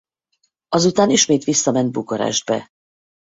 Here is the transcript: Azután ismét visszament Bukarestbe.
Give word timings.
Azután 0.69 1.09
ismét 1.09 1.43
visszament 1.43 1.91
Bukarestbe. 1.91 2.69